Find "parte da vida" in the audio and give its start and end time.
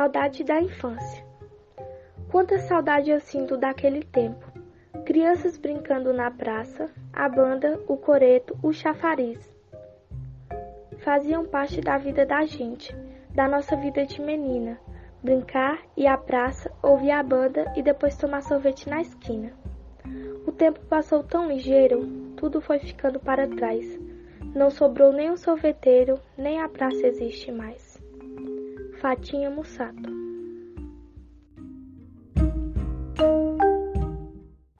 11.44-12.24